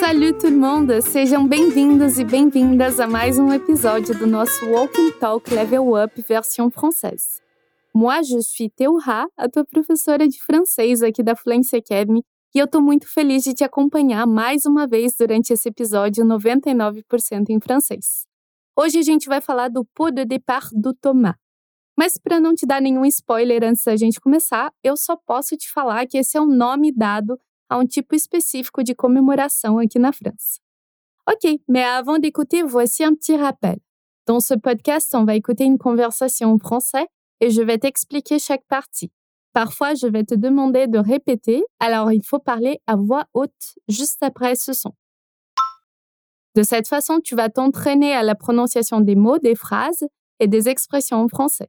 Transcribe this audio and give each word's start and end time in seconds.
Salut 0.00 0.38
tout 0.38 0.50
le 0.50 0.58
monde, 0.58 1.00
sejam 1.02 1.46
bem-vindos 1.46 2.18
e 2.18 2.24
bem-vindas 2.24 3.00
a 3.00 3.06
mais 3.06 3.38
um 3.38 3.52
épisode 3.52 4.12
do 4.14 4.26
nosso 4.26 4.64
Walking 4.66 5.12
Talk 5.18 5.52
Level 5.54 5.96
Up 5.96 6.20
version 6.22 6.70
française. 6.70 7.40
Moi, 7.94 8.22
je 8.22 8.40
suis 8.42 8.70
Teuha, 8.70 9.26
a 9.36 9.48
tua 9.48 9.64
professora 9.64 10.28
de 10.28 10.42
francês 10.42 11.02
aqui 11.02 11.22
da 11.22 11.36
Fluency 11.36 11.76
Academy, 11.76 12.22
e 12.54 12.58
eu 12.58 12.66
estou 12.66 12.80
muito 12.82 13.06
feliz 13.06 13.42
de 13.42 13.54
te 13.54 13.64
acompanhar 13.64 14.26
mais 14.26 14.64
uma 14.64 14.86
vez 14.86 15.14
durante 15.18 15.52
esse 15.52 15.68
episódio 15.68 16.24
99% 16.24 17.02
em 17.50 17.60
francês. 17.60 18.26
Hoje 18.76 18.98
a 18.98 19.02
gente 19.02 19.28
vai 19.28 19.40
falar 19.40 19.68
do 19.68 19.84
pot 19.94 20.12
de 20.14 20.24
départ 20.24 20.68
do 20.72 20.94
Thomas. 20.94 21.41
Mas 21.98 22.16
para 22.16 22.40
não 22.40 22.54
te 22.54 22.66
dar 22.66 22.80
nenhum 22.80 23.04
spoiler 23.04 23.62
antes 23.64 23.84
da 23.84 23.96
gente 23.96 24.20
começar, 24.20 24.72
eu 24.82 24.96
só 24.96 25.16
posso 25.16 25.56
te 25.56 25.70
falar 25.70 26.06
que 26.06 26.18
esse 26.18 26.36
é 26.36 26.40
o 26.40 26.46
nome 26.46 26.92
dado 26.92 27.38
a 27.68 27.78
um 27.78 27.84
de 27.84 28.94
comémoration 28.94 29.78
aqui 29.78 29.98
na 29.98 30.12
France. 30.12 30.60
Ok, 31.28 31.60
mais 31.68 31.84
avant 31.84 32.18
d'écouter, 32.18 32.62
voici 32.62 33.04
un 33.04 33.14
petit 33.14 33.36
rappel. 33.36 33.78
Dans 34.26 34.40
ce 34.40 34.54
podcast, 34.54 35.14
on 35.14 35.24
va 35.24 35.34
écouter 35.34 35.64
une 35.64 35.78
conversation 35.78 36.52
en 36.52 36.58
français 36.58 37.06
et 37.40 37.50
je 37.50 37.62
vais 37.62 37.78
t'expliquer 37.78 38.38
chaque 38.38 38.64
partie. 38.66 39.10
Parfois, 39.52 39.94
je 39.94 40.06
vais 40.06 40.24
te 40.24 40.34
demander 40.34 40.86
de 40.86 40.98
répéter, 40.98 41.62
alors 41.78 42.10
il 42.12 42.24
faut 42.24 42.38
parler 42.38 42.80
à 42.86 42.96
voix 42.96 43.26
haute 43.34 43.74
juste 43.88 44.22
après 44.22 44.54
ce 44.54 44.72
son. 44.72 44.94
De 46.54 46.62
cette 46.62 46.88
façon, 46.88 47.20
tu 47.20 47.34
vas 47.34 47.48
t'entraîner 47.48 48.12
à 48.12 48.22
la 48.22 48.34
prononciation 48.34 49.00
des 49.00 49.16
mots, 49.16 49.38
des 49.38 49.54
phrases 49.54 50.06
et 50.40 50.48
des 50.48 50.68
expressions 50.68 51.18
en 51.18 51.28
français. 51.28 51.68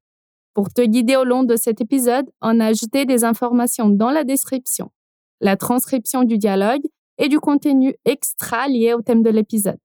Pour 0.54 0.72
te 0.72 0.82
guider 0.82 1.16
au 1.16 1.24
long 1.24 1.44
de 1.44 1.56
cet 1.56 1.82
épisode, 1.82 2.30
on 2.42 2.60
a 2.60 2.68
ajouté 2.68 3.06
des 3.06 3.24
informations 3.24 3.90
dans 3.90 4.12
la 4.12 4.24
description, 4.24 4.92
la 5.42 5.58
transcription 5.58 6.24
du 6.24 6.38
dialogue 6.38 6.84
et 7.18 7.28
du 7.28 7.40
contenu 7.40 7.96
extra 8.06 8.68
lié 8.68 8.94
au 8.94 9.02
thème 9.02 9.24
de 9.24 9.30
l'épisode. 9.30 9.80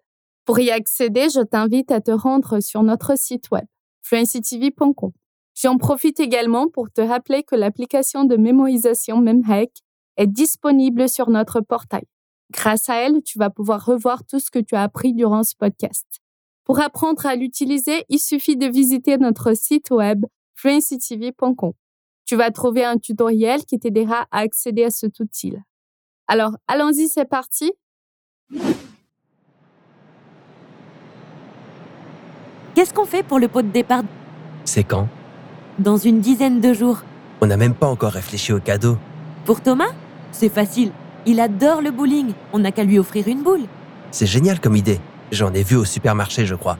Pour 0.45 0.59
y 0.59 0.70
accéder, 0.70 1.28
je 1.28 1.41
t'invite 1.41 1.91
à 1.91 2.01
te 2.01 2.11
rendre 2.11 2.61
sur 2.61 2.83
notre 2.83 3.19
site 3.19 3.51
web, 3.51 3.65
fluencytv.com. 4.03 5.12
J'en 5.55 5.77
profite 5.77 6.20
également 6.20 6.69
pour 6.69 6.91
te 6.91 7.00
rappeler 7.00 7.43
que 7.43 7.56
l'application 7.56 8.25
de 8.25 8.37
mémorisation 8.37 9.19
MemHack 9.19 9.71
est 10.17 10.27
disponible 10.27 11.09
sur 11.09 11.31
notre 11.31 11.61
portail. 11.61 12.05
Grâce 12.50 12.89
à 12.89 12.97
elle, 12.97 13.23
tu 13.23 13.39
vas 13.39 13.50
pouvoir 13.50 13.84
revoir 13.84 14.25
tout 14.25 14.39
ce 14.39 14.50
que 14.50 14.59
tu 14.59 14.75
as 14.75 14.83
appris 14.83 15.15
durant 15.15 15.43
ce 15.43 15.55
podcast. 15.56 16.06
Pour 16.65 16.81
apprendre 16.81 17.27
à 17.27 17.34
l'utiliser, 17.34 18.05
il 18.09 18.19
suffit 18.19 18.56
de 18.56 18.67
visiter 18.67 19.17
notre 19.17 19.55
site 19.55 19.91
web 19.91 20.25
fluencytv.com. 20.59 21.73
Tu 22.27 22.37
vas 22.37 22.51
trouver 22.51 22.84
un 22.84 22.98
tutoriel 22.98 23.64
qui 23.64 23.78
t'aidera 23.78 24.27
à 24.31 24.41
accéder 24.41 24.84
à 24.84 24.91
cet 24.91 25.20
outil. 25.20 25.55
Alors, 26.27 26.53
allons-y, 26.67 27.09
c'est 27.09 27.25
parti. 27.25 27.73
Qu'est-ce 32.75 32.92
qu'on 32.92 33.06
fait 33.06 33.23
pour 33.23 33.39
le 33.39 33.48
pot 33.48 33.62
de 33.62 33.69
départ? 33.69 34.03
C'est 34.65 34.84
quand? 34.84 35.09
Dans 35.78 35.97
une 35.97 36.20
dizaine 36.20 36.61
de 36.61 36.75
jours. 36.75 37.03
On 37.41 37.47
n'a 37.47 37.56
même 37.56 37.75
pas 37.75 37.87
encore 37.87 38.12
réfléchi 38.12 38.53
au 38.53 38.61
cadeau. 38.61 38.98
Pour 39.47 39.62
Thomas? 39.62 39.93
C'est 40.33 40.48
facile. 40.48 40.93
Il 41.25 41.41
adore 41.41 41.81
le 41.81 41.91
bowling. 41.91 42.33
On 42.53 42.59
n'a 42.59 42.72
qu'à 42.72 42.84
lui 42.84 42.98
offrir 42.98 43.28
une 43.28 43.43
boule. 43.43 43.67
C'est 44.11 44.27
génial 44.27 44.61
comme 44.61 44.77
idée. 44.77 45.00
J'en 45.31 45.53
ai 45.55 45.62
vu 45.62 45.77
au 45.77 45.84
supermarché, 45.84 46.47
je 46.47 46.55
crois. 46.55 46.78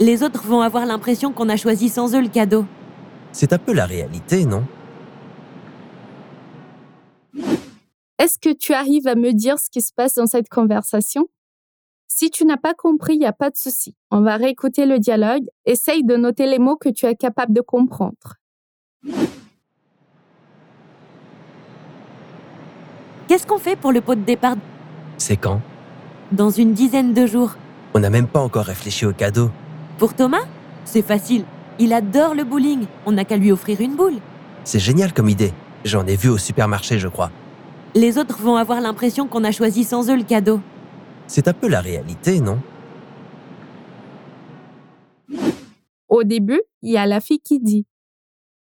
Les 0.00 0.22
autres 0.22 0.44
vont 0.44 0.60
avoir 0.60 0.84
l'impression 0.84 1.32
qu'on 1.32 1.48
a 1.48 1.56
choisi 1.56 1.88
sans 1.88 2.14
eux 2.14 2.20
le 2.20 2.28
cadeau. 2.28 2.66
C'est 3.38 3.52
un 3.52 3.58
peu 3.58 3.74
la 3.74 3.84
réalité, 3.84 4.46
non? 4.46 4.64
Est-ce 8.18 8.38
que 8.40 8.54
tu 8.54 8.72
arrives 8.72 9.06
à 9.06 9.14
me 9.14 9.32
dire 9.34 9.58
ce 9.58 9.68
qui 9.68 9.82
se 9.82 9.92
passe 9.94 10.14
dans 10.14 10.24
cette 10.24 10.48
conversation? 10.48 11.26
Si 12.08 12.30
tu 12.30 12.46
n'as 12.46 12.56
pas 12.56 12.72
compris, 12.72 13.12
il 13.16 13.18
n'y 13.18 13.26
a 13.26 13.34
pas 13.34 13.50
de 13.50 13.56
souci. 13.58 13.94
On 14.10 14.22
va 14.22 14.38
réécouter 14.38 14.86
le 14.86 14.98
dialogue. 14.98 15.44
Essaye 15.66 16.02
de 16.02 16.16
noter 16.16 16.46
les 16.46 16.58
mots 16.58 16.76
que 16.76 16.88
tu 16.88 17.04
es 17.04 17.14
capable 17.14 17.52
de 17.52 17.60
comprendre. 17.60 18.36
Qu'est-ce 23.28 23.46
qu'on 23.46 23.58
fait 23.58 23.76
pour 23.76 23.92
le 23.92 24.00
pot 24.00 24.14
de 24.14 24.24
départ? 24.24 24.56
C'est 25.18 25.36
quand? 25.36 25.60
Dans 26.32 26.48
une 26.48 26.72
dizaine 26.72 27.12
de 27.12 27.26
jours. 27.26 27.52
On 27.92 27.98
n'a 27.98 28.08
même 28.08 28.28
pas 28.28 28.40
encore 28.40 28.64
réfléchi 28.64 29.04
au 29.04 29.12
cadeau. 29.12 29.50
Pour 29.98 30.14
Thomas? 30.14 30.46
C'est 30.86 31.02
facile. 31.02 31.44
Il 31.78 31.92
adore 31.92 32.34
le 32.34 32.44
bowling. 32.44 32.86
On 33.04 33.12
n'a 33.12 33.24
qu'à 33.24 33.36
lui 33.36 33.52
offrir 33.52 33.80
une 33.80 33.96
boule. 33.96 34.18
C'est 34.64 34.78
génial 34.78 35.12
comme 35.12 35.28
idée. 35.28 35.52
J'en 35.84 36.06
ai 36.06 36.16
vu 36.16 36.28
au 36.28 36.38
supermarché, 36.38 36.98
je 36.98 37.08
crois. 37.08 37.30
Les 37.94 38.18
autres 38.18 38.38
vont 38.38 38.56
avoir 38.56 38.80
l'impression 38.80 39.26
qu'on 39.28 39.44
a 39.44 39.52
choisi 39.52 39.84
sans 39.84 40.10
eux 40.10 40.16
le 40.16 40.24
cadeau. 40.24 40.60
C'est 41.26 41.48
un 41.48 41.52
peu 41.52 41.68
la 41.68 41.80
réalité, 41.80 42.40
non? 42.40 42.58
Au 46.08 46.24
début, 46.24 46.62
il 46.82 46.92
y 46.92 46.96
a 46.96 47.06
la 47.06 47.20
fille 47.20 47.40
qui 47.40 47.60
dit 47.60 47.86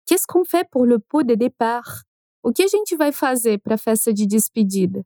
Qu'est-ce 0.07 0.27
qu'on 0.27 0.45
fait 0.45 0.69
pour 0.71 0.87
le 0.87 0.99
pot 0.99 1.23
de 1.23 1.35
départ? 1.35 2.03
O 2.43 2.53
que 2.53 2.63
a 2.63 2.67
gente 2.67 2.97
vai 2.97 3.13
fazer 3.13 3.59
para 3.59 3.75
a 3.75 3.79
festa 3.79 4.13
de 4.13 4.25
despedida? 4.25 5.01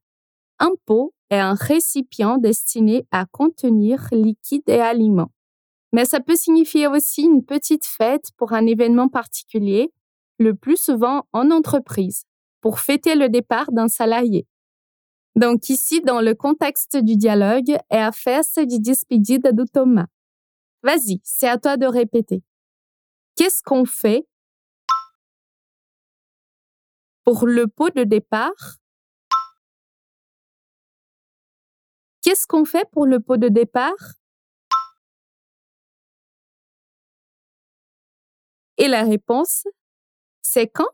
Un 0.59 0.71
pot 0.87 1.13
est 1.29 1.39
un 1.39 1.55
récipient 1.55 2.39
destiné 2.39 3.07
à 3.11 3.27
contenir 3.27 4.09
liquide 4.11 4.69
et 4.69 4.81
aliments. 4.81 5.31
Mais 5.93 6.05
ça 6.05 6.21
peut 6.21 6.37
signifier 6.37 6.87
aussi 6.87 7.23
une 7.23 7.45
petite 7.45 7.85
fête 7.85 8.31
pour 8.37 8.53
un 8.53 8.67
événement 8.67 9.09
particulier, 9.09 9.93
le 10.39 10.55
plus 10.55 10.77
souvent 10.77 11.27
en 11.33 11.51
entreprise, 11.51 12.25
pour 12.61 12.81
fêter 12.81 13.15
le 13.15 13.29
départ 13.29 13.73
d'un 13.73 13.89
salarié. 13.89 14.47
Donc 15.37 15.69
ici, 15.69 16.01
dans 16.01 16.21
le 16.21 16.35
contexte 16.35 16.97
du 16.97 17.17
dialogue, 17.17 17.71
est 17.91 17.99
a 17.99 18.11
festa 18.11 18.65
de 18.65 18.79
despedida 18.83 19.53
do 19.53 19.65
Thomas. 19.67 20.07
Vas-y, 20.83 21.21
c'est 21.25 21.49
à 21.49 21.59
toi 21.59 21.77
de 21.77 21.87
répéter. 21.87 22.43
Qu'est-ce 23.37 23.63
qu'on 23.63 23.85
fait 23.85 24.27
pour 27.25 27.47
le 27.47 27.67
pot 27.67 27.91
de 27.95 28.05
départ? 28.05 28.79
Qu'est-ce 32.23 32.47
qu'on 32.47 32.65
fait 32.65 32.89
pour 32.91 33.07
le 33.07 33.21
pot 33.21 33.37
de 33.37 33.49
départ? 33.49 33.93
Et 38.79 38.89
la 38.89 39.05
réponse, 39.05 39.65
c'est 40.43 40.69
quand 40.69 40.89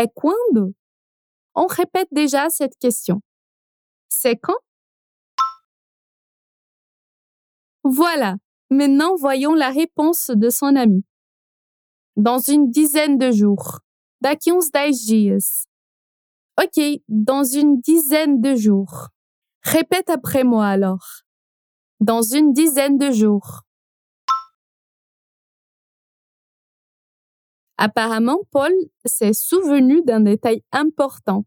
et 0.00 0.08
quando 0.14 0.74
On 1.54 1.66
répète 1.66 2.08
déjà 2.12 2.48
cette 2.50 2.76
question. 2.78 3.20
C'est 4.08 4.36
quand? 4.36 4.58
Voilà. 7.82 8.36
Maintenant, 8.70 9.16
voyons 9.16 9.54
la 9.54 9.70
réponse 9.70 10.30
de 10.34 10.50
son 10.50 10.76
ami. 10.76 11.04
Dans 12.16 12.38
une 12.38 12.70
dizaine 12.70 13.18
de 13.18 13.30
jours. 13.32 13.80
Daqui 14.20 14.50
uns 14.50 14.90
dias. 14.90 15.64
Ok, 16.60 16.80
dans 17.08 17.44
une 17.44 17.80
dizaine 17.80 18.40
de 18.40 18.54
jours. 18.56 19.08
Répète 19.62 20.10
après 20.10 20.44
moi 20.44 20.66
alors. 20.66 21.22
Dans 22.00 22.22
une 22.22 22.52
dizaine 22.52 22.98
de 22.98 23.10
jours. 23.10 23.62
Apparemment, 27.78 28.40
Paul 28.50 28.72
s'est 29.04 29.32
souvenu 29.32 30.02
d'un 30.02 30.20
détail 30.20 30.62
important. 30.72 31.44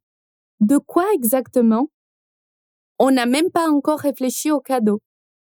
De 0.61 0.77
quoi 0.77 1.05
exactement? 1.13 1.89
On 2.99 3.11
n'a 3.11 3.25
même 3.25 3.51
pas 3.51 3.69
encore 3.69 3.99
réfléchi 3.99 4.49
au 4.49 4.61
cadeau. 4.61 5.01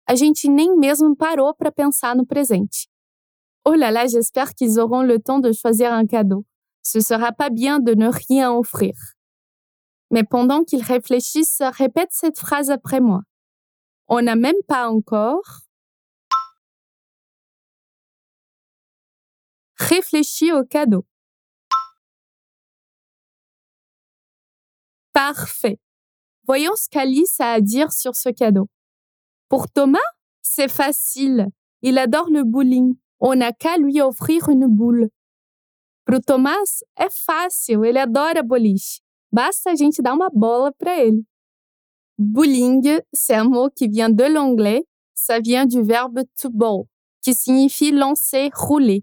A 0.07 0.15
gente 0.15 0.45
nem 0.49 0.79
mesmo 0.79 1.17
parou 1.17 1.53
para 1.59 1.73
pensar 1.73 2.15
no 2.15 2.25
presente. 2.25 2.87
Oh 3.65 3.75
là 3.75 3.91
là, 3.91 4.07
j'espère 4.07 4.55
qu'ils 4.55 4.79
auront 4.79 5.03
le 5.03 5.19
temps 5.19 5.41
de 5.41 5.51
choisir 5.51 5.93
un 5.93 6.07
cadeau. 6.07 6.45
Ce 6.83 7.01
sera 7.01 7.33
pas 7.33 7.51
bien 7.51 7.81
de 7.81 7.95
ne 7.95 8.09
rien 8.09 8.53
offrir. 8.53 8.93
Mais 10.13 10.23
pendant 10.23 10.63
qu'ils 10.63 10.85
réfléchissent, 10.85 11.63
répète 11.77 12.11
cette 12.13 12.39
phrase 12.39 12.71
après 12.71 13.01
moi. 13.01 13.23
On 14.07 14.23
n'a 14.23 14.37
même 14.37 14.63
pas 14.69 14.89
encore 14.89 15.66
réfléchi 19.77 20.53
au 20.53 20.65
cadeau. 20.65 21.05
Parfait. 25.13 25.79
Voyons 26.47 26.77
ce 26.77 26.89
qu'Alice 26.89 27.41
a 27.41 27.53
à 27.53 27.61
dire 27.61 27.93
sur 27.93 28.15
ce 28.15 28.29
cadeau. 28.29 28.69
Pour 29.49 29.69
Thomas, 29.71 29.99
c'est 30.43 30.69
facile. 30.69 31.49
Il 31.83 31.99
adore 31.99 32.31
le 32.31 32.45
bowling. 32.45 32.95
On 33.21 33.35
n'a 33.35 33.53
qu'à 33.53 33.79
lui 33.79 34.01
offrir 34.01 34.49
une 34.49 34.67
boule. 34.67 35.09
Pro 36.05 36.21
Thomas, 36.21 36.83
é 36.97 37.09
fácil. 37.11 37.85
Ele 37.85 37.99
adora 37.99 38.43
boliche. 38.43 39.01
Basta 39.33 39.71
a 39.71 39.75
gente 39.75 40.01
dar 40.01 40.15
uma 40.15 40.31
bola 40.31 40.73
para 40.73 40.99
ele. 40.99 41.25
Bowling, 42.19 43.01
c'est 43.13 43.35
un 43.35 43.45
mot 43.45 43.69
qui 43.69 43.89
vient 43.89 44.09
de 44.09 44.25
l'anglais. 44.25 44.87
Ça 45.15 45.41
vient 45.41 45.67
du 45.67 45.83
verbe 45.83 46.21
to 46.41 46.51
bowl, 46.51 46.85
qui 47.23 47.35
signifie 47.35 47.91
lancer, 47.91 48.51
rouler. 48.55 49.03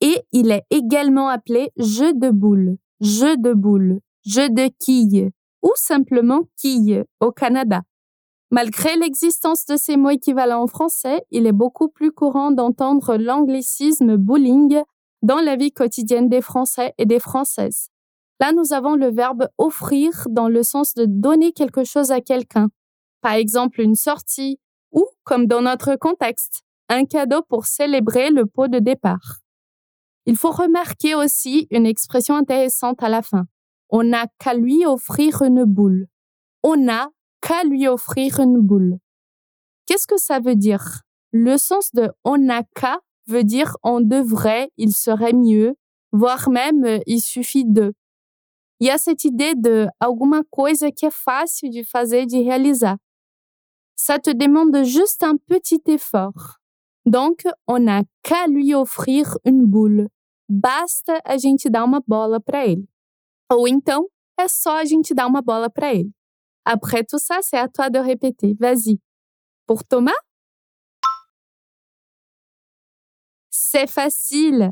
Et 0.00 0.22
il 0.32 0.50
est 0.50 0.64
également 0.70 1.28
appelé 1.28 1.70
jeu 1.76 2.12
de 2.14 2.30
boules, 2.30 2.76
jeu 3.00 3.36
de 3.36 3.52
boules, 3.52 4.00
jeu 4.24 4.48
de 4.48 4.70
quilles 4.78 5.30
ou 5.62 5.72
simplement 5.74 6.42
quilles 6.56 7.04
au 7.20 7.32
Canada. 7.32 7.82
Malgré 8.50 8.96
l'existence 8.96 9.66
de 9.66 9.76
ces 9.76 9.96
mots 9.96 10.10
équivalents 10.10 10.62
en 10.62 10.66
français, 10.66 11.22
il 11.30 11.46
est 11.46 11.52
beaucoup 11.52 11.88
plus 11.88 12.12
courant 12.12 12.50
d'entendre 12.50 13.16
l'anglicisme 13.16 14.16
bowling 14.16 14.80
dans 15.22 15.40
la 15.40 15.56
vie 15.56 15.72
quotidienne 15.72 16.28
des 16.28 16.40
Français 16.40 16.94
et 16.96 17.04
des 17.04 17.18
Françaises. 17.18 17.88
Là, 18.40 18.52
nous 18.52 18.72
avons 18.72 18.94
le 18.94 19.10
verbe 19.10 19.48
offrir 19.58 20.26
dans 20.30 20.48
le 20.48 20.62
sens 20.62 20.94
de 20.94 21.04
donner 21.06 21.52
quelque 21.52 21.84
chose 21.84 22.12
à 22.12 22.20
quelqu'un. 22.20 22.68
Par 23.20 23.32
exemple, 23.32 23.80
une 23.80 23.96
sortie 23.96 24.58
ou, 24.92 25.04
comme 25.24 25.46
dans 25.46 25.60
notre 25.60 25.96
contexte, 25.96 26.62
un 26.88 27.04
cadeau 27.04 27.42
pour 27.48 27.66
célébrer 27.66 28.30
le 28.30 28.46
pot 28.46 28.68
de 28.68 28.78
départ. 28.78 29.40
Il 30.28 30.36
faut 30.36 30.50
remarquer 30.50 31.14
aussi 31.14 31.66
une 31.70 31.86
expression 31.86 32.36
intéressante 32.36 33.02
à 33.02 33.08
la 33.08 33.22
fin. 33.22 33.46
On 33.88 34.02
n'a 34.02 34.26
qu'à 34.38 34.52
lui 34.52 34.84
offrir 34.84 35.40
une 35.40 35.64
boule. 35.64 36.06
On 36.62 36.76
n'a 36.76 37.08
qu'à 37.40 37.64
lui 37.64 37.88
offrir 37.88 38.38
une 38.38 38.60
boule. 38.60 38.98
Qu'est-ce 39.86 40.06
que 40.06 40.18
ça 40.18 40.38
veut 40.38 40.54
dire? 40.54 41.00
Le 41.32 41.56
sens 41.56 41.94
de 41.94 42.10
on 42.24 42.36
n'a 42.36 42.62
qu'à 42.74 42.98
veut 43.26 43.42
dire 43.42 43.78
on 43.82 44.02
devrait, 44.02 44.70
il 44.76 44.92
serait 44.92 45.32
mieux, 45.32 45.76
voire 46.12 46.50
même 46.50 47.00
il 47.06 47.22
suffit 47.22 47.64
de. 47.64 47.94
Il 48.80 48.86
y 48.86 48.90
a 48.90 48.98
cette 48.98 49.24
idée 49.24 49.54
de 49.54 49.86
alguma 49.98 50.42
coisa 50.50 50.90
que 50.92 51.06
é 51.06 51.10
fácil 51.10 51.70
de 51.70 51.82
fazer, 51.84 52.26
de 52.26 52.36
réaliser. 52.36 52.96
Ça 53.96 54.18
te 54.18 54.28
demande 54.28 54.84
juste 54.84 55.22
un 55.22 55.38
petit 55.38 55.80
effort. 55.86 56.58
Donc, 57.06 57.44
on 57.66 57.78
n'a 57.78 58.02
qu'à 58.22 58.46
lui 58.46 58.74
offrir 58.74 59.38
une 59.46 59.64
boule. 59.64 60.08
Basta 60.48 61.20
a 61.24 61.36
gente 61.36 61.68
dar 61.68 61.84
uma 61.84 62.00
bola 62.00 62.40
para 62.40 62.66
ele. 62.66 62.88
Ou 63.52 63.68
então, 63.68 64.08
é 64.38 64.48
só 64.48 64.78
a 64.78 64.84
gente 64.84 65.14
dar 65.14 65.26
uma 65.26 65.42
bola 65.42 65.68
para 65.68 65.94
ele. 65.94 66.10
Après 66.64 67.04
tout 67.04 67.18
ça, 67.18 67.42
c'est 67.42 67.58
à 67.58 67.68
toi 67.68 67.90
de 67.90 67.98
répéter. 67.98 68.54
Vas-y. 68.58 69.00
Pour 69.66 69.84
Thomas? 69.84 70.12
C'est 73.50 73.86
facile. 73.86 74.70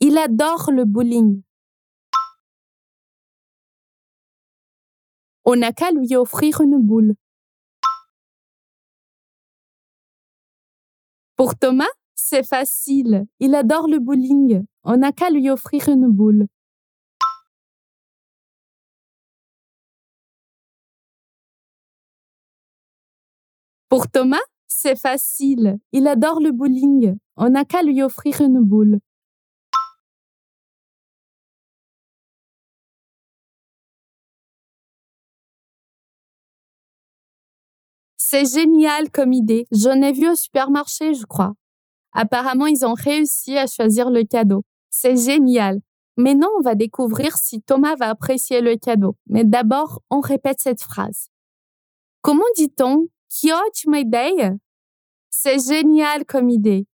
Il 0.00 0.16
adore 0.16 0.70
le 0.70 0.84
bowling. 0.84 1.42
On 5.44 5.56
n'a 5.56 5.72
qu'à 5.72 5.90
lui 5.90 6.14
offrir 6.14 6.60
une 6.60 6.78
boule. 6.80 7.14
Pour 11.38 11.56
Thomas, 11.56 11.86
c'est 12.16 12.42
facile. 12.42 13.24
Il 13.38 13.54
adore 13.54 13.86
le 13.86 14.00
bowling. 14.00 14.64
On 14.82 14.96
n'a 14.96 15.12
qu'à 15.12 15.30
lui 15.30 15.48
offrir 15.50 15.88
une 15.88 16.08
boule. 16.08 16.48
Pour 23.88 24.08
Thomas, 24.10 24.36
c'est 24.66 24.98
facile. 24.98 25.78
Il 25.92 26.08
adore 26.08 26.40
le 26.40 26.50
bowling. 26.50 27.16
On 27.36 27.50
n'a 27.50 27.64
qu'à 27.64 27.84
lui 27.84 28.02
offrir 28.02 28.40
une 28.40 28.60
boule. 28.60 28.98
C'est 38.30 38.44
génial 38.44 39.10
comme 39.10 39.32
idée. 39.32 39.66
J'en 39.72 40.02
ai 40.02 40.12
vu 40.12 40.28
au 40.28 40.34
supermarché, 40.34 41.14
je 41.14 41.24
crois. 41.24 41.54
Apparemment, 42.12 42.66
ils 42.66 42.84
ont 42.84 42.92
réussi 42.92 43.56
à 43.56 43.66
choisir 43.66 44.10
le 44.10 44.22
cadeau. 44.22 44.66
C'est 44.90 45.16
génial. 45.16 45.80
Maintenant, 46.18 46.50
on 46.58 46.60
va 46.60 46.74
découvrir 46.74 47.38
si 47.38 47.62
Thomas 47.62 47.96
va 47.96 48.10
apprécier 48.10 48.60
le 48.60 48.76
cadeau. 48.76 49.16
Mais 49.28 49.44
d'abord, 49.44 50.02
on 50.10 50.20
répète 50.20 50.60
cette 50.60 50.82
phrase. 50.82 51.30
Comment 52.20 52.44
dit-on 52.54 53.08
Que 53.30 53.66
ótima 53.66 54.00
ideia! 54.00 54.52
C'est 55.30 55.66
génial 55.66 56.26
comme 56.26 56.50
idée. 56.50 56.86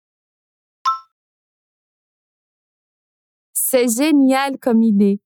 C'est 3.51 3.89
génial 3.89 4.57
comme 4.57 4.83
idée. 4.83 5.19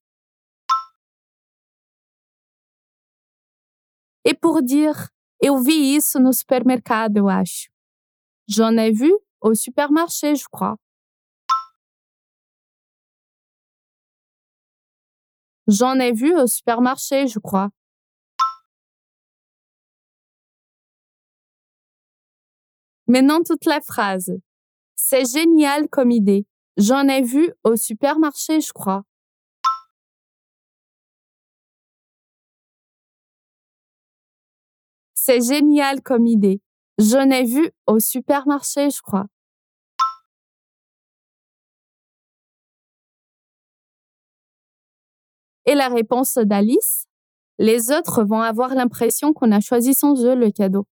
Et 4.25 4.33
pour 4.33 4.63
dire 4.63 5.09
Eu 5.41 5.57
vi 5.63 5.95
isso 5.95 6.19
no 6.19 6.33
supermercado, 6.33 7.17
eu 7.17 7.29
acho. 7.29 7.69
J'en 8.47 8.77
ai 8.77 8.91
vu 8.91 9.11
au 9.41 9.55
supermarché, 9.55 10.35
je 10.35 10.45
crois. 10.51 10.75
J'en 15.67 15.99
ai 15.99 16.11
vu 16.11 16.35
au 16.35 16.47
supermarché, 16.47 17.27
je 17.27 17.39
crois. 17.39 17.69
Maintenant 23.07 23.41
toute 23.43 23.65
la 23.65 23.79
phrase. 23.81 24.39
C'est 24.95 25.25
génial 25.25 25.87
comme 25.89 26.11
idée. 26.11 26.45
J'en 26.77 27.07
ai 27.07 27.21
vu 27.21 27.53
au 27.63 27.75
supermarché, 27.77 28.61
je 28.61 28.73
crois. 28.73 29.03
C'est 35.29 35.47
génial 35.47 36.01
comme 36.01 36.25
idée. 36.25 36.59
J'en 36.97 37.29
ai 37.29 37.43
vu 37.43 37.69
au 37.85 37.99
supermarché, 37.99 38.89
je 38.89 38.99
crois. 38.99 39.27
Et 45.67 45.75
la 45.75 45.87
réponse 45.89 46.39
d'Alice? 46.39 47.05
Les 47.59 47.91
autres 47.91 48.23
vont 48.23 48.41
avoir 48.41 48.73
l'impression 48.73 49.31
qu'on 49.31 49.51
a 49.51 49.59
choisi 49.59 49.93
sans 49.93 50.25
eux 50.25 50.33
le 50.33 50.49
cadeau. 50.49 50.87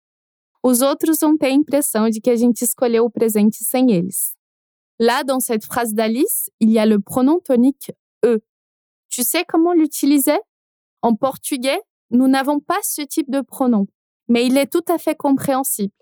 Os 0.62 0.82
outros 0.82 1.18
vont 1.22 1.38
ter 1.38 1.46
a 1.46 1.54
impressão 1.54 2.10
de 2.10 2.20
que 2.20 2.28
a 2.28 2.36
gente 2.36 2.60
escolheu 2.60 3.04
o 3.04 3.10
presente 3.10 3.64
sem 3.64 3.90
eles. 3.90 4.34
Là, 4.98 5.24
dans 5.24 5.40
cette 5.40 5.64
phrase 5.64 5.94
d'Alice, 5.94 6.50
il 6.60 6.70
y 6.70 6.78
a 6.78 6.84
le 6.84 7.00
pronom 7.00 7.40
tonique 7.40 7.90
e. 8.22 8.40
Tu 9.08 9.22
sais 9.22 9.46
comment 9.48 9.72
l'utiliser? 9.72 10.38
En 11.00 11.14
portugais, 11.14 11.80
nous 12.10 12.28
n'avons 12.28 12.60
pas 12.60 12.80
ce 12.82 13.00
type 13.00 13.30
de 13.30 13.40
pronom 13.40 13.86
mais 14.28 14.46
il 14.46 14.56
est 14.56 14.70
tout 14.70 14.84
à 14.88 14.99
fait 14.99 15.14
compréhensible. 15.14 15.94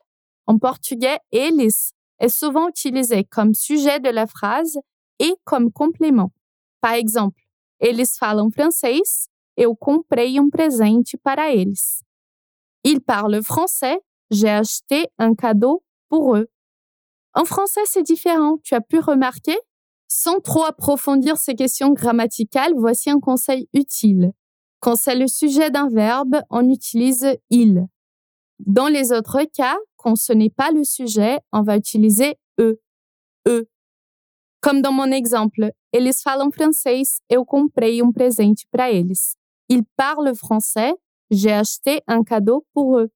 En 0.46 0.58
portugais, 0.58 1.18
eles 1.32 1.92
est 2.18 2.28
souvent 2.28 2.68
utilisé 2.68 3.24
comme 3.24 3.54
sujet 3.54 4.00
de 4.00 4.08
la 4.10 4.26
phrase 4.26 4.78
et 5.18 5.34
comme 5.44 5.72
complément. 5.72 6.32
Par 6.80 6.92
exemple, 6.92 7.40
eles 7.80 8.16
falam 8.18 8.50
francês, 8.50 9.28
eu 9.56 9.74
comprei 9.76 10.38
um 10.38 10.50
presente 10.50 11.16
para 11.22 11.52
eles. 11.52 12.02
Ils 12.84 13.00
parlent 13.00 13.42
français, 13.42 14.00
j'ai 14.30 14.50
acheté 14.50 15.08
un 15.18 15.34
cadeau 15.34 15.82
pour 16.08 16.36
eux. 16.36 16.48
En 17.34 17.44
français, 17.44 17.80
c'est 17.86 18.02
différent, 18.02 18.58
tu 18.62 18.74
as 18.74 18.80
pu 18.80 18.98
remarquer? 18.98 19.56
Sans 20.06 20.38
trop 20.40 20.64
approfondir 20.64 21.38
ces 21.38 21.54
questions 21.54 21.90
grammaticales, 21.92 22.74
voici 22.76 23.10
un 23.10 23.18
conseil 23.18 23.68
utile. 23.72 24.32
Quand 24.80 24.96
c'est 24.96 25.16
le 25.16 25.26
sujet 25.26 25.70
d'un 25.70 25.88
verbe, 25.88 26.42
on 26.50 26.68
utilise 26.68 27.26
il. 27.50 27.86
Dans 28.66 28.88
les 28.88 29.12
autres 29.12 29.44
cas, 29.54 29.76
quand 29.96 30.16
ce 30.16 30.32
n'est 30.32 30.50
pas 30.50 30.70
le 30.70 30.84
sujet, 30.84 31.40
on 31.52 31.62
va 31.62 31.76
utiliser 31.76 32.38
e, 32.58 32.76
e. 33.46 33.66
Comme 34.60 34.80
dans 34.80 34.92
mon 34.92 35.12
exemple, 35.12 35.70
eles 35.92 36.22
falam 36.22 36.50
francês, 36.50 37.20
eu 37.30 37.44
comprei 37.44 38.02
um 38.02 38.10
presente 38.10 38.64
para 38.70 38.90
eles. 38.90 39.36
Ils 39.68 39.84
parlent 39.96 40.34
français, 40.34 40.94
j'ai 41.30 41.52
acheté 41.52 42.00
un 42.06 42.22
cadeau 42.22 42.66
pour 42.72 42.98
eux. 42.98 43.10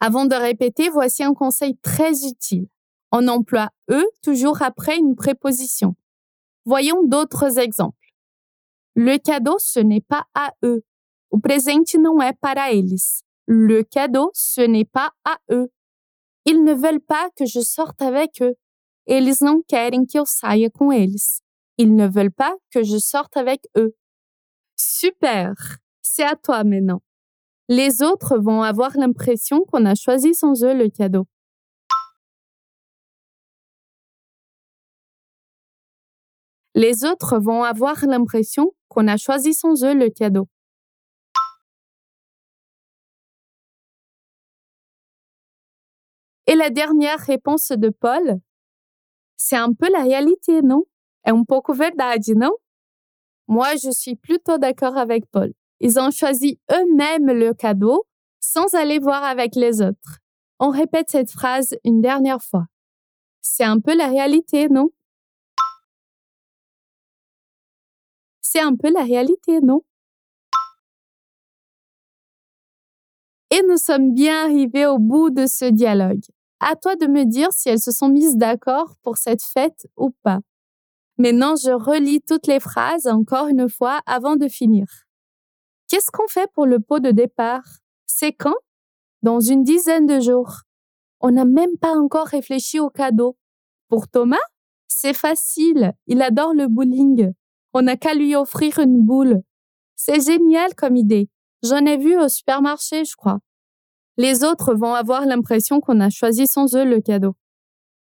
Avant 0.00 0.24
de 0.24 0.34
répéter, 0.34 0.88
voici 0.88 1.22
un 1.22 1.34
conseil 1.34 1.76
très 1.76 2.26
utile. 2.26 2.66
On 3.12 3.28
emploie 3.28 3.70
e 3.90 4.02
toujours 4.22 4.62
après 4.62 4.96
une 4.98 5.14
préposition. 5.14 5.94
Voyons 6.64 7.04
d'autres 7.04 7.58
exemples. 7.58 7.96
Le 8.94 9.18
cadeau, 9.18 9.56
ce 9.58 9.78
n'est 9.78 10.00
pas 10.00 10.24
à 10.34 10.52
eux. 10.64 10.82
O 11.30 11.38
presente 11.38 11.96
não 11.96 12.20
é 12.20 12.32
para 12.32 12.72
eles. 12.72 13.22
Le 13.52 13.82
cadeau, 13.82 14.30
ce 14.32 14.60
n'est 14.60 14.84
pas 14.84 15.10
à 15.24 15.36
eux. 15.50 15.72
Ils 16.44 16.62
ne 16.62 16.72
veulent 16.72 17.00
pas 17.00 17.30
que 17.36 17.46
je 17.46 17.58
sorte 17.58 18.00
avec 18.00 18.40
eux. 18.42 18.54
Eles 19.08 19.40
não 19.40 19.60
querem 19.66 20.06
que 20.06 20.18
eu 20.18 20.24
saia 20.24 20.70
com. 20.70 20.92
Ils 20.92 21.96
ne 21.96 22.06
veulent 22.06 22.30
pas 22.30 22.54
que 22.70 22.84
je 22.84 22.96
sorte 22.98 23.36
avec 23.36 23.66
eux. 23.76 23.96
Super! 24.76 25.52
C'est 26.00 26.22
à 26.22 26.36
toi 26.36 26.62
maintenant. 26.62 27.02
Les 27.68 28.02
autres 28.02 28.38
vont 28.38 28.62
avoir 28.62 28.96
l'impression 28.96 29.64
qu'on 29.64 29.84
a 29.84 29.96
choisi 29.96 30.32
sans 30.32 30.62
eux 30.62 30.72
le 30.72 30.88
cadeau. 30.88 31.26
Les 36.76 37.04
autres 37.04 37.40
vont 37.40 37.64
avoir 37.64 38.06
l'impression 38.06 38.70
qu'on 38.86 39.08
a 39.08 39.16
choisi 39.16 39.54
sans 39.54 39.82
eux 39.82 39.94
le 39.94 40.08
cadeau. 40.08 40.46
Et 46.50 46.56
la 46.56 46.68
dernière 46.68 47.20
réponse 47.20 47.68
de 47.68 47.90
Paul, 47.90 48.40
c'est 49.36 49.54
un 49.54 49.72
peu 49.72 49.88
la 49.88 50.02
réalité, 50.02 50.62
non? 50.62 50.82
É 51.24 51.32
um 51.32 51.44
pouco 51.44 51.72
verdade, 51.72 52.34
não? 52.34 52.58
Moi, 53.46 53.76
je 53.76 53.92
suis 53.92 54.16
plutôt 54.16 54.58
d'accord 54.58 54.96
avec 54.96 55.26
Paul. 55.30 55.52
Ils 55.78 56.00
ont 56.00 56.10
choisi 56.10 56.58
eux-mêmes 56.72 57.30
le 57.30 57.54
cadeau 57.54 58.04
sans 58.40 58.74
aller 58.74 58.98
voir 58.98 59.22
avec 59.22 59.54
les 59.54 59.80
autres. 59.80 60.18
On 60.58 60.70
répète 60.70 61.08
cette 61.10 61.30
phrase 61.30 61.76
une 61.84 62.00
dernière 62.00 62.42
fois. 62.42 62.66
C'est 63.40 63.62
un 63.62 63.78
peu 63.78 63.96
la 63.96 64.08
réalité, 64.08 64.68
non? 64.68 64.90
C'est 68.40 68.60
un 68.60 68.74
peu 68.74 68.92
la 68.92 69.04
réalité, 69.04 69.60
non? 69.60 69.82
Et 73.52 73.62
nous 73.68 73.76
sommes 73.76 74.14
bien 74.14 74.46
arrivés 74.46 74.86
au 74.86 74.98
bout 74.98 75.30
de 75.30 75.46
ce 75.46 75.66
dialogue. 75.66 76.24
À 76.60 76.76
toi 76.76 76.94
de 76.96 77.06
me 77.06 77.24
dire 77.24 77.48
si 77.52 77.68
elles 77.70 77.80
se 77.80 77.90
sont 77.90 78.08
mises 78.08 78.36
d'accord 78.36 78.94
pour 79.02 79.16
cette 79.16 79.42
fête 79.42 79.86
ou 79.96 80.10
pas. 80.22 80.40
Maintenant, 81.16 81.54
je 81.56 81.70
relis 81.70 82.20
toutes 82.20 82.46
les 82.46 82.60
phrases 82.60 83.06
encore 83.06 83.48
une 83.48 83.68
fois 83.68 84.00
avant 84.06 84.36
de 84.36 84.48
finir. 84.48 84.86
Qu'est-ce 85.88 86.10
qu'on 86.10 86.28
fait 86.28 86.50
pour 86.52 86.66
le 86.66 86.78
pot 86.80 87.00
de 87.00 87.10
départ? 87.10 87.64
C'est 88.06 88.32
quand? 88.32 88.54
Dans 89.22 89.40
une 89.40 89.64
dizaine 89.64 90.06
de 90.06 90.20
jours. 90.20 90.60
On 91.20 91.30
n'a 91.30 91.44
même 91.44 91.76
pas 91.78 91.94
encore 91.94 92.26
réfléchi 92.26 92.78
au 92.78 92.90
cadeau. 92.90 93.36
Pour 93.88 94.08
Thomas, 94.08 94.36
c'est 94.86 95.14
facile. 95.14 95.92
Il 96.06 96.22
adore 96.22 96.54
le 96.54 96.68
bowling. 96.68 97.32
On 97.74 97.82
n'a 97.82 97.96
qu'à 97.96 98.14
lui 98.14 98.36
offrir 98.36 98.78
une 98.78 99.02
boule. 99.02 99.42
C'est 99.96 100.24
génial 100.24 100.74
comme 100.74 100.96
idée. 100.96 101.28
J'en 101.62 101.84
ai 101.84 101.96
vu 101.96 102.18
au 102.18 102.28
supermarché, 102.28 103.04
je 103.04 103.16
crois. 103.16 103.40
Les 104.22 104.44
autres 104.44 104.74
vont 104.74 104.92
avoir 104.92 105.24
l'impression 105.24 105.80
qu'on 105.80 105.98
a 105.98 106.10
choisi 106.10 106.46
sans 106.46 106.76
eux 106.76 106.84
le 106.84 107.00
cadeau. 107.00 107.36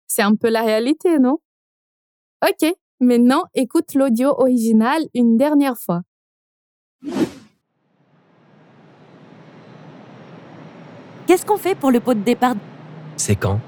C'est 0.07 0.22
un 0.22 0.34
peu 0.34 0.50
la 0.50 0.62
réalité, 0.62 1.19
non? 1.19 1.39
Ok, 2.41 2.74
maintenant 3.01 3.43
écoute 3.53 3.93
l'audio 3.95 4.29
original 4.38 5.01
une 5.13 5.36
dernière 5.36 5.77
fois. 5.77 6.03
Qu'est-ce 11.27 11.45
qu'on 11.45 11.57
fait 11.57 11.75
pour 11.75 11.91
le 11.91 12.00
pot 12.00 12.13
de 12.13 12.24
départ? 12.24 12.55
C'est 13.17 13.36
quand? 13.36 13.60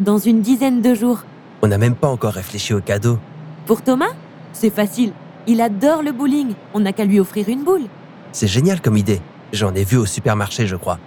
Dans 0.00 0.16
une 0.16 0.40
dizaine 0.40 0.80
de 0.80 0.94
jours. 0.94 1.20
On 1.60 1.66
n'a 1.66 1.76
même 1.76 1.96
pas 1.96 2.08
encore 2.08 2.32
réfléchi 2.32 2.72
au 2.72 2.80
cadeau. 2.80 3.18
Pour 3.66 3.82
Thomas? 3.82 4.14
C'est 4.54 4.70
facile. 4.70 5.12
Il 5.46 5.60
adore 5.60 6.02
le 6.02 6.12
bowling. 6.12 6.54
On 6.72 6.80
n'a 6.80 6.94
qu'à 6.94 7.04
lui 7.04 7.20
offrir 7.20 7.50
une 7.50 7.62
boule. 7.62 7.88
C'est 8.32 8.46
génial 8.46 8.80
comme 8.80 8.96
idée. 8.96 9.20
J'en 9.52 9.74
ai 9.74 9.84
vu 9.84 9.98
au 9.98 10.06
supermarché, 10.06 10.66
je 10.66 10.76
crois. 10.76 10.98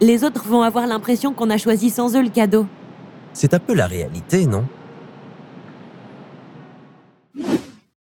Les 0.00 0.24
autres 0.24 0.44
vont 0.44 0.62
avoir 0.62 0.86
l'impression 0.86 1.32
qu'on 1.32 1.50
a 1.50 1.58
choisi 1.58 1.90
sans 1.90 2.16
eux 2.16 2.22
le 2.22 2.30
cadeau. 2.30 2.66
C'est 3.32 3.54
un 3.54 3.58
peu 3.58 3.74
la 3.74 3.86
réalité, 3.86 4.46
non? 4.46 4.64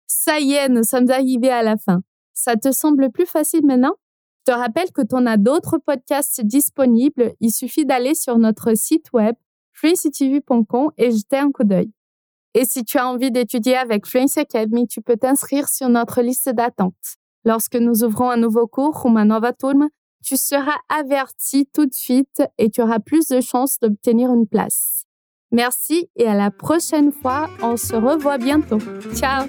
Ça 0.07 0.40
y 0.40 0.52
est, 0.52 0.69
nous 0.69 0.83
sommes 0.83 1.11
arrivés 1.11 1.50
à 1.50 1.62
la 1.62 1.76
fin. 1.76 2.00
Ça 2.33 2.57
te 2.57 2.73
semble 2.73 3.11
plus 3.11 3.26
facile 3.26 3.64
maintenant? 3.64 3.95
Je 4.47 4.52
te 4.52 4.59
rappelle 4.59 4.93
que 4.93 5.02
tu 5.02 5.14
en 5.14 5.26
as 5.26 5.37
d'autres 5.37 5.78
podcasts 5.78 6.40
disponibles. 6.45 7.33
Il 7.40 7.50
suffit 7.50 7.85
d'aller 7.85 8.14
sur 8.14 8.38
notre 8.38 8.75
site 8.76 9.12
web 9.12 9.35
fluencytv.com 9.73 10.90
et 10.99 11.11
jeter 11.11 11.38
un 11.38 11.50
coup 11.50 11.64
d'œil. 11.64 11.90
Et 12.55 12.64
si 12.64 12.85
tu 12.85 12.97
as 12.99 13.07
envie 13.07 13.31
d'étudier 13.31 13.76
avec 13.76 14.07
Fluency 14.07 14.40
Academy, 14.40 14.87
tu 14.87 15.02
peux 15.02 15.16
t'inscrire 15.16 15.69
sur 15.69 15.88
notre 15.88 16.23
liste 16.23 16.49
d'attente. 16.49 16.95
Lorsque 17.45 17.76
nous 17.76 18.02
ouvrons 18.02 18.31
un 18.31 18.38
nouveau 18.38 18.66
cours 18.66 19.05
ou 19.05 19.19
un 19.19 19.26
nova 19.26 19.52
tourme, 19.52 19.88
tu 20.26 20.37
seras 20.37 20.76
averti 20.88 21.66
tout 21.73 21.87
de 21.87 21.95
suite 21.95 22.42
et 22.59 22.68
tu 22.68 22.83
auras 22.83 22.99
plus 22.99 23.28
de 23.28 23.40
chances 23.40 23.78
d'obtenir 23.80 24.33
une 24.33 24.49
place. 24.49 25.04
Merci 25.52 26.11
et 26.16 26.26
à 26.26 26.35
la 26.35 26.50
prochaine 26.50 27.12
fois. 27.12 27.49
On 27.62 27.76
se 27.76 27.95
revoit 27.95 28.37
bientôt. 28.37 28.80
Ciao 29.14 29.47